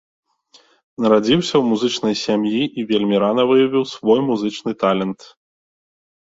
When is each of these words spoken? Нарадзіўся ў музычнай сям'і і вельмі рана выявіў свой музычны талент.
Нарадзіўся 1.05 1.53
ў 1.57 1.63
музычнай 1.73 2.15
сям'і 2.25 2.63
і 2.79 2.87
вельмі 2.93 3.15
рана 3.27 3.47
выявіў 3.53 3.83
свой 3.95 4.19
музычны 4.33 4.71
талент. 4.85 5.19